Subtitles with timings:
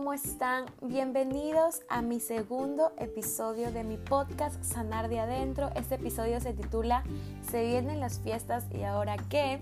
[0.00, 0.64] ¿cómo están?
[0.80, 5.68] Bienvenidos a mi segundo episodio de mi podcast Sanar de Adentro.
[5.76, 7.04] Este episodio se titula
[7.50, 9.60] Se vienen las fiestas y ahora qué.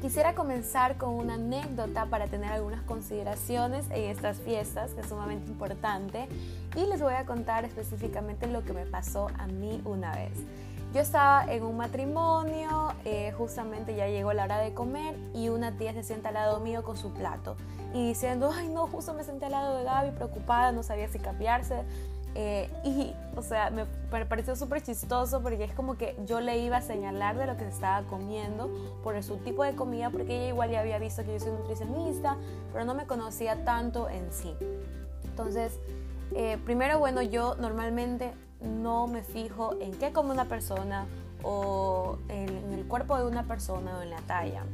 [0.00, 5.50] Quisiera comenzar con una anécdota para tener algunas consideraciones en estas fiestas, que es sumamente
[5.50, 6.26] importante,
[6.74, 10.32] y les voy a contar específicamente lo que me pasó a mí una vez.
[10.94, 15.72] Yo estaba en un matrimonio, eh, justamente ya llegó la hora de comer y una
[15.72, 17.56] tía se sienta al lado mío con su plato
[17.92, 21.18] y diciendo, ay no, justo me senté al lado de Gaby preocupada, no sabía si
[21.18, 21.82] cambiarse.
[22.36, 23.86] Eh, y, o sea, me,
[24.24, 27.64] pareció súper chistoso porque es como que yo le iba a señalar de lo que
[27.64, 28.70] se estaba comiendo
[29.02, 32.36] por su tipo de comida, porque ella igual ya había visto que yo soy nutricionista,
[32.72, 34.54] pero no me conocía tanto en sí.
[35.24, 35.80] Entonces,
[36.36, 38.32] eh, primero, bueno, yo normalmente
[38.64, 41.06] no me fijo en qué come una persona
[41.42, 44.64] o en, el cuerpo de una persona o en la talla.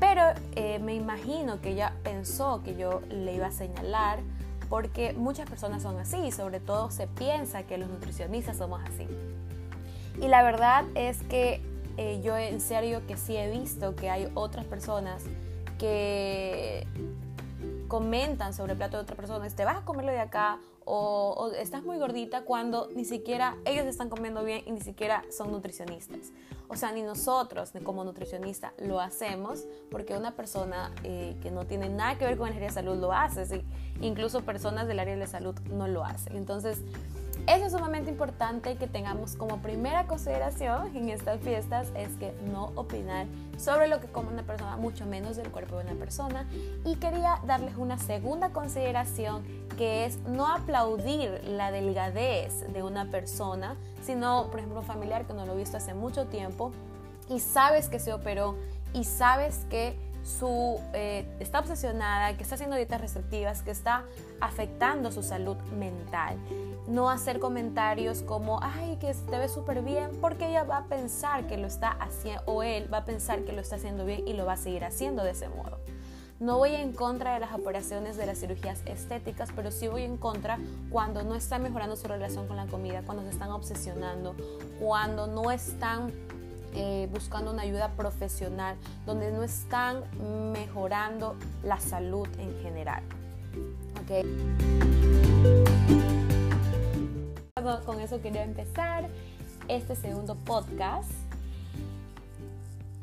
[0.00, 0.22] Pero
[0.56, 4.20] eh, me imagino que ella pensó que yo le iba a señalar
[4.68, 9.06] porque muchas personas son así, sobre todo se piensa que los nutricionistas somos así.
[10.20, 11.60] Y la verdad es que
[11.98, 15.24] eh, yo en serio que sí he visto que hay otras personas
[15.78, 16.86] que
[17.86, 21.82] comentan sobre el plato de otra persona, te vas a comerlo de acá o, estás
[21.84, 26.32] muy gordita cuando ni siquiera ellos están comiendo bien y ni siquiera son nutricionistas.
[26.68, 31.88] O sea, ni nosotros como nutricionistas lo hacemos porque una persona eh, que no tiene
[31.88, 33.62] nada que ver con el área de salud lo hace, ¿sí?
[34.00, 36.36] incluso personas del área de salud no lo hacen.
[36.36, 36.78] Entonces,
[37.46, 42.72] eso es sumamente importante que tengamos como primera consideración en estas fiestas es que no
[42.76, 43.26] opinar
[43.58, 46.46] sobre lo que come una persona, mucho menos del cuerpo de una persona.
[46.84, 49.42] Y quería darles una segunda consideración
[49.76, 55.34] que es no aplaudir la delgadez de una persona, sino, por ejemplo, un familiar que
[55.34, 56.72] no lo he visto hace mucho tiempo
[57.28, 58.56] y sabes que se operó
[58.92, 64.04] y sabes que su, eh, está obsesionada, que está haciendo dietas restrictivas, que está
[64.40, 66.36] afectando su salud mental.
[66.86, 71.46] No hacer comentarios como, ay, que te ve súper bien, porque ella va a pensar
[71.46, 74.32] que lo está haciendo, o él va a pensar que lo está haciendo bien y
[74.34, 75.78] lo va a seguir haciendo de ese modo.
[76.42, 80.16] No voy en contra de las operaciones de las cirugías estéticas, pero sí voy en
[80.16, 80.58] contra
[80.90, 84.34] cuando no está mejorando su relación con la comida, cuando se están obsesionando,
[84.80, 86.12] cuando no están
[86.74, 90.02] eh, buscando una ayuda profesional, donde no están
[90.52, 93.02] mejorando la salud en general.
[97.86, 99.08] Con eso quería empezar
[99.68, 101.10] este segundo podcast.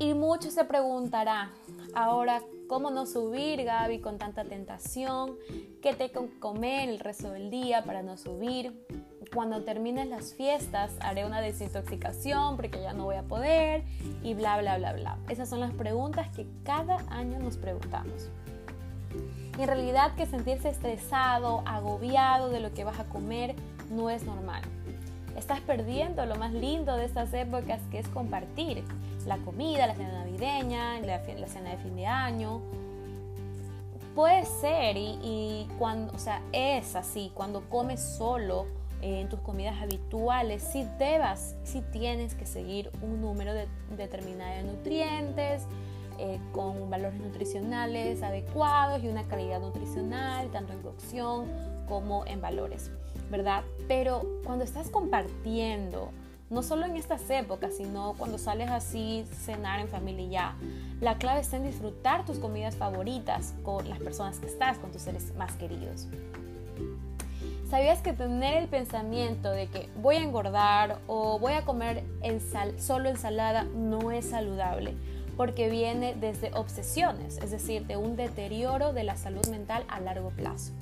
[0.00, 1.50] Y muchos se preguntarán,
[1.94, 5.36] ahora, ¿cómo no subir, Gaby, con tanta tentación?
[5.82, 8.72] ¿Qué te comer el resto del día para no subir?
[9.34, 13.84] Cuando terminen las fiestas haré una desintoxicación porque ya no voy a poder
[14.22, 15.18] y bla, bla, bla, bla.
[15.28, 18.30] Esas son las preguntas que cada año nos preguntamos.
[19.58, 23.54] En realidad que sentirse estresado, agobiado de lo que vas a comer
[23.90, 24.62] no es normal.
[25.36, 28.84] Estás perdiendo lo más lindo de estas épocas que es compartir
[29.26, 32.60] la comida, la cena navideña, la, cena de fin de año.
[34.14, 39.80] Puede ser y, y cuando, o sea, es así, cuando comes solo en tus comidas
[39.80, 43.52] habituales, si debas, si tienes que seguir un número
[43.96, 45.66] determinado de nutrientes,
[46.20, 51.46] eh, con valores nutricionales adecuados y una calidad nutricional, tanto en cocción
[51.88, 52.90] como en valores,
[53.30, 53.62] ¿verdad?
[53.86, 56.10] Pero cuando estás compartiendo,
[56.50, 60.56] no solo en estas épocas, sino cuando sales así, cenar en familia ya,
[61.00, 65.02] la clave está en disfrutar tus comidas favoritas con las personas que estás, con tus
[65.02, 66.08] seres más queridos.
[67.68, 72.02] ¿Sabías que tener el pensamiento de que voy a engordar o voy a comer
[72.78, 74.94] solo ensalada no es saludable?
[75.36, 80.30] Porque viene desde obsesiones, es decir, de un deterioro de la salud mental a largo
[80.30, 80.72] plazo.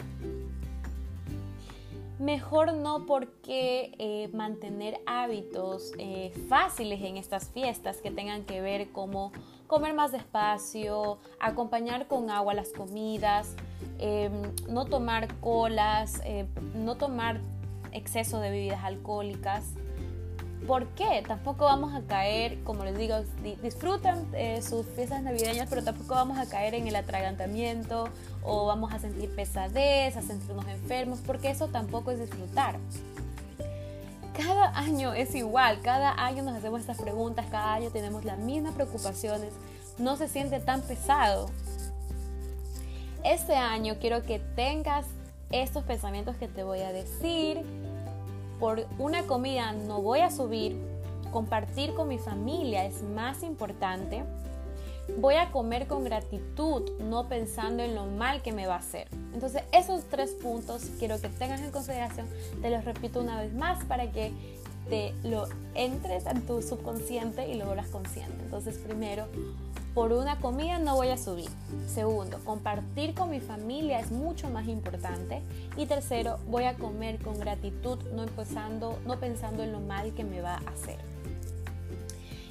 [2.20, 8.92] Mejor no porque eh, mantener hábitos eh, fáciles en estas fiestas que tengan que ver
[8.92, 9.32] como
[9.66, 13.56] comer más despacio, acompañar con agua las comidas,
[13.98, 14.32] em,
[14.68, 17.40] no tomar colas, eh, no tomar
[17.92, 19.64] exceso de bebidas alcohólicas.
[20.66, 21.22] ¿Por qué?
[21.26, 23.16] Tampoco vamos a caer, como les digo,
[23.62, 28.08] disfrutan eh, sus fiestas navideñas, pero tampoco vamos a caer en el atragantamiento
[28.42, 32.78] o vamos a sentir pesadez, a sentirnos enfermos, porque eso tampoco es disfrutar
[34.36, 38.74] cada año es igual, cada año nos hacemos estas preguntas, cada año tenemos las mismas
[38.74, 39.52] preocupaciones,
[39.98, 41.48] no se siente tan pesado.
[43.26, 45.04] Este año quiero que tengas
[45.50, 47.60] estos pensamientos que te voy a decir.
[48.60, 50.76] Por una comida no voy a subir,
[51.32, 54.22] compartir con mi familia es más importante.
[55.18, 59.08] voy a comer con gratitud, no pensando en lo mal que me va a hacer.
[59.34, 62.28] Entonces, esos tres puntos quiero que tengas en consideración.
[62.62, 64.30] Te los repito una vez más para que
[64.88, 68.36] te lo entres en tu subconsciente y lo vuelvas consciente.
[68.44, 69.26] Entonces, primero,
[69.96, 71.48] por una comida no voy a subir.
[71.88, 75.40] Segundo, compartir con mi familia es mucho más importante.
[75.78, 80.56] Y tercero, voy a comer con gratitud, no, pensando en lo mal que me va
[80.56, 80.98] a hacer.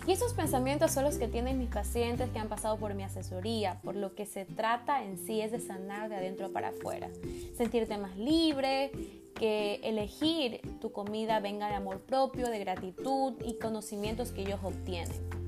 [0.08, 3.80] Y esos pensamientos son los que tienen mis pacientes que han pasado por mi asesoría,
[3.84, 7.10] por lo que se trata en sí es de sanar de adentro para afuera,
[7.56, 8.92] sentirte más libre,
[9.36, 15.45] que elegir tu comida venga de amor propio, de gratitud y conocimientos que ellos obtienen.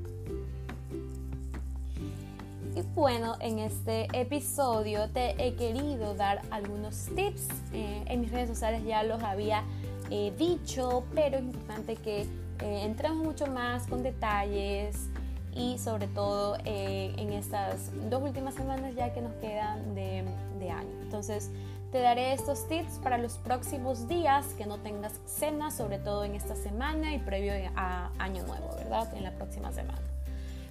[2.78, 7.48] Y bueno, en este episodio te he querido dar algunos tips.
[7.74, 9.64] Eh, en mis redes sociales ya los había
[10.12, 12.28] eh, dicho, pero es importante que eh,
[12.60, 15.10] entremos mucho más con detalles
[15.56, 20.24] y sobre todo eh, en estas dos últimas semanas ya que nos quedan de,
[20.60, 21.02] de, año.
[21.02, 21.50] Entonces
[21.92, 26.36] te daré estos tips para los próximos días que no tengas cena, sobre todo en
[26.36, 29.12] esta semana y previo a año nuevo, ¿verdad?
[29.16, 29.98] En la próxima semana.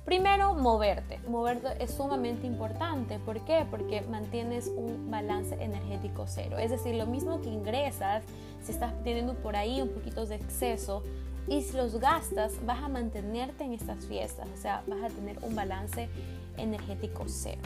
[0.07, 1.19] Primero, moverte.
[1.29, 3.19] Moverte es sumamente importante.
[3.19, 3.67] ¿Por qué?
[3.69, 6.59] Porque mantienes un balance energético cero.
[6.59, 8.23] Es decir, lo mismo que ingresas,
[8.63, 11.03] si estás teniendo por ahí un poquito de exceso,
[11.49, 15.39] y si los gastas, vas a mantenerte en estas fiestas, o sea, vas a tener
[15.43, 16.09] un balance
[16.57, 17.63] energético cero.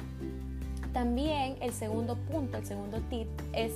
[0.94, 3.72] También el segundo punto, el segundo tip es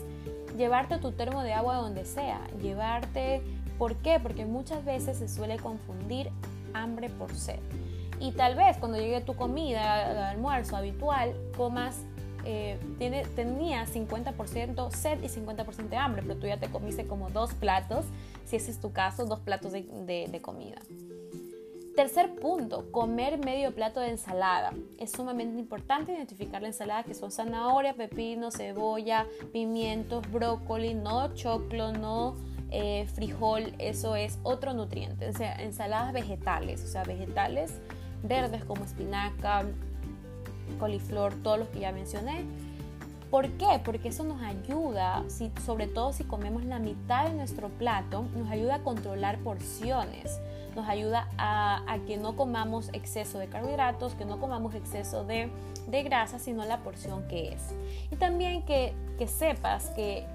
[0.57, 3.43] llevarte tu termo de agua donde sea, llevarte,
[3.79, 4.19] ¿por qué?
[4.23, 6.31] Porque muchas veces se suele confundir
[6.73, 7.61] hambre por sed.
[8.21, 12.05] Y tal vez cuando llegue tu comida, el almuerzo habitual, comas
[12.45, 17.31] eh, tiene, tenía 50% sed y 50% de hambre, pero tú ya te comiste como
[17.31, 18.05] dos platos,
[18.45, 20.77] si ese es tu caso, dos platos de, de comida.
[21.97, 24.73] Tercer punto, comer medio plato de ensalada.
[24.99, 31.93] Es sumamente importante identificar la ensalada que son zanahoria, pepino, cebolla, pimientos, brócoli, no choclo,
[31.93, 32.35] no
[32.73, 35.29] eh, frijol, eso es otro nutriente.
[35.29, 37.79] O sea, ensaladas vegetales, o sea, vegetales
[38.25, 39.65] verdes como espinaca,
[40.79, 42.45] coliflor, todos los que ya mencioné.
[43.31, 43.81] ¿Por qué?
[43.85, 45.25] Porque eso nos ayuda,
[45.65, 50.41] sobre todo si comemos la mitad de nuestro plato, nos ayuda a controlar porciones,
[50.77, 55.51] nos ayuda a, que no comamos exceso de carbohidratos, que no comamos exceso de,
[56.05, 57.75] grasa, sino la porción que es.
[58.13, 58.95] Y también que
[59.27, 60.27] sepas que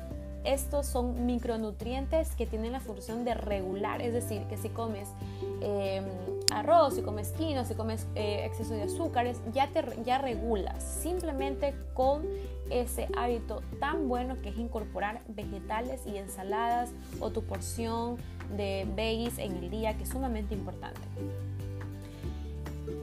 [0.44, 5.09] estos son micronutrientes que tienen la función de regular, es decir, que si comes
[5.61, 6.06] em,
[6.51, 11.73] arroz, si comes quinoa, si comes eh, exceso de azúcares, ya, te, ya regulas simplemente
[11.94, 12.23] con
[12.69, 18.17] ese hábito tan bueno que es incorporar vegetales y ensaladas o tu porción
[18.56, 21.01] de veggies en el día, que es sumamente importante.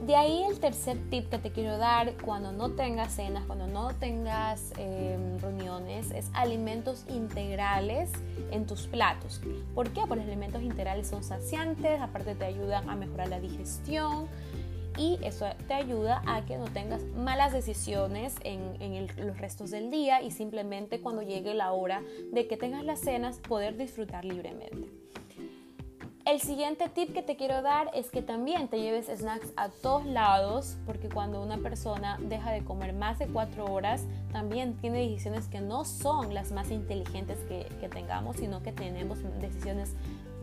[0.07, 3.93] De ahí el tercer tip que te quiero dar cuando no tengas cenas, cuando no
[3.93, 8.13] tengas em, reuniones, es alimentos integrales
[8.51, 9.41] en tus platos.
[9.75, 9.99] ¿Por qué?
[10.07, 14.29] Porque los alimentos integrales son saciantes, aparte te ayudan a mejorar la digestión
[14.97, 19.91] y eso te ayuda a que no tengas malas decisiones en, en los restos del
[19.91, 22.01] día y simplemente cuando llegue la hora
[22.31, 24.87] de que tengas las cenas poder disfrutar libremente.
[26.27, 30.05] El siguiente tip que te quiero dar es que también te lleves snacks a todos
[30.05, 35.47] lados, porque cuando una persona deja de comer más de cuatro horas, también tiene decisiones
[35.47, 39.93] que no son las más inteligentes que, tengamos, sino que tenemos decisiones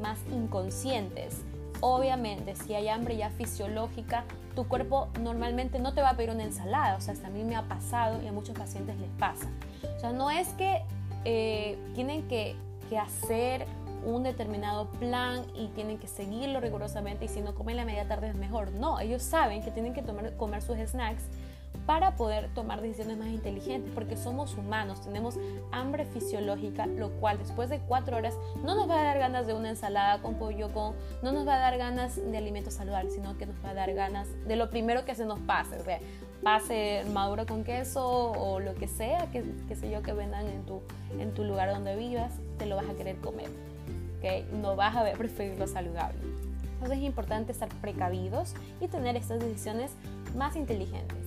[0.01, 1.43] más inconscientes.
[1.83, 4.25] Obviamente, si hay hambre ya fisiológica,
[4.57, 6.97] tu cuerpo normalmente no te va a pedir una ensalada.
[6.97, 9.51] O sea, hasta a mí me ha pasado y a muchos pacientes les pasa.
[9.99, 10.81] O sea, no es que
[11.27, 12.57] eh, tienen que,
[12.89, 13.67] que hacer
[14.05, 18.29] un determinado plan y tienen que seguirlo rigurosamente y si no comen la media tarde
[18.29, 18.73] es mejor.
[18.73, 21.25] No, ellos saben que tienen que tomar, comer sus snacks
[21.87, 25.37] para poder tomar decisiones más inteligentes, porque somos humanos, tenemos
[25.71, 29.55] hambre fisiológica, lo cual después de cuatro horas no nos va a dar ganas de
[29.55, 33.37] una ensalada con pollo, con, no nos va a dar ganas de alimentos saludables, sino
[33.37, 35.99] que nos va a dar ganas de lo primero que se nos pase, o sea,
[36.43, 40.65] pase maduro con queso o lo que sea, que, que sé yo, que vendan en
[40.65, 40.81] tu,
[41.19, 43.51] en tu lugar donde vivas, te lo vas a querer comer
[44.53, 46.19] no vas a preferir lo saludable.
[46.75, 49.93] Entonces es importante estar precavidos y tener estas decisiones
[50.37, 51.19] más inteligentes.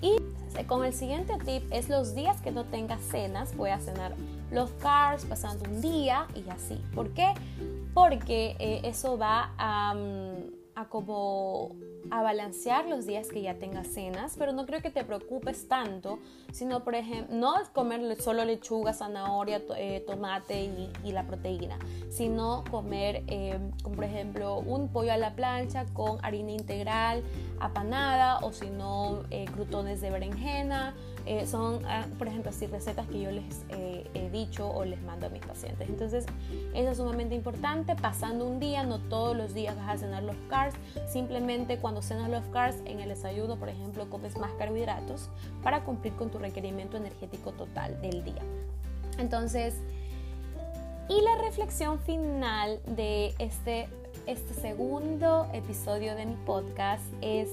[0.00, 0.16] Y
[0.64, 4.14] con el siguiente tip es los días que no tengas cenas, voy a cenar
[4.50, 6.80] los carbs pasando un día y así.
[6.94, 7.34] ¿Por qué?
[7.94, 11.74] Porque eh, eso va a, mm, a como
[12.10, 16.20] a balancear los días que ya tengas cenas, pero no creo que te preocupes tanto,
[16.52, 20.70] sino por ejemplo, no comer solo lechuga, zanahoria, eh, tomate
[21.04, 21.78] y, la proteína,
[22.10, 27.24] sino comer, eh, como por ejemplo, un pollo a la plancha con harina integral
[27.58, 30.94] apanada o si no, eh, crutones de berenjena
[31.28, 35.02] eh, son, ah, por ejemplo, así recetas que yo les eh, he dicho o les
[35.02, 35.86] mando a mis pacientes.
[35.86, 36.24] Entonces,
[36.72, 37.94] eso es sumamente importante.
[37.96, 40.67] Pasando un día, no todos los días vas a cenar los carbs,
[41.06, 45.28] simplemente cuando cenas los carbs en el desayuno, por ejemplo, comes más carbohidratos
[45.62, 48.42] para cumplir con tu requerimiento energético total del día.
[49.18, 49.74] Entonces,
[51.08, 53.88] y la reflexión final de este,
[54.26, 57.48] este segundo episodio de mi podcast es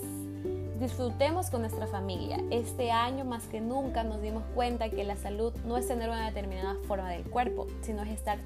[0.79, 2.37] disfrutemos con nuestra familia.
[2.51, 6.25] Este año más que nunca nos dimos cuenta que la salud no es tener una
[6.25, 8.39] determinada forma del cuerpo, sino es estar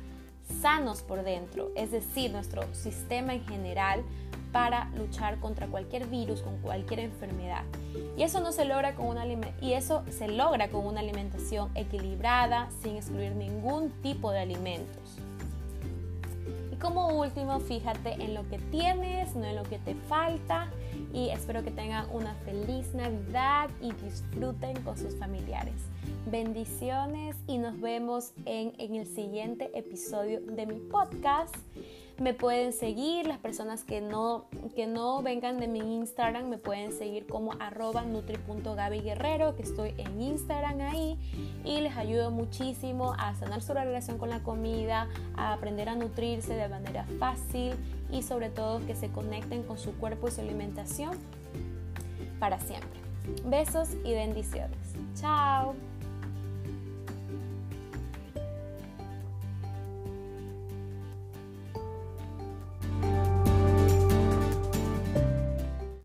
[0.61, 4.03] sanos por dentro, es decir, nuestro sistema en general
[4.51, 7.63] para luchar contra cualquier virus, con cualquier enfermedad.
[8.17, 9.25] Y eso no se logra con una
[9.61, 15.19] y eso se logra con una alimentación equilibrada, sin excluir ningún tipo de alimentos
[16.79, 20.69] como último, fíjate en lo que tienes, no en lo que te falta.
[21.13, 25.73] Y espero que tengan una feliz Navidad y disfruten con sus familiares.
[26.29, 31.55] Bendiciones y nos vemos en, en el siguiente episodio de mi podcast.
[32.19, 36.91] Me pueden seguir, las personas que no, que no vengan de mi Instagram me pueden
[36.91, 41.17] seguir como arroba que estoy en Instagram ahí
[41.63, 46.53] y les ayudo muchísimo a sanar su relación con la comida, a aprender a nutrirse
[46.53, 47.73] de manera fácil
[48.11, 51.17] y sobre todo que se conecten con su cuerpo y su alimentación
[52.39, 52.99] para siempre.
[53.45, 54.77] Besos y bendiciones.
[55.15, 55.75] Chao.